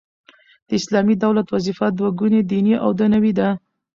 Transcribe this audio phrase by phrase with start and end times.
[0.67, 3.49] د اسلامي دولت وظیفه دوه ګونې دیني او دنیوې ده.